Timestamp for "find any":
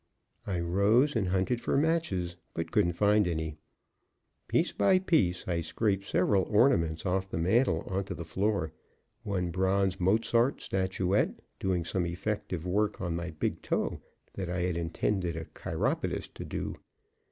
2.93-3.57